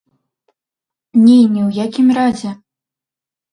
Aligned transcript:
Не, 1.25 1.35
ні 1.53 1.61
ў 1.67 1.85
якім 1.85 2.07
разе! 2.21 2.51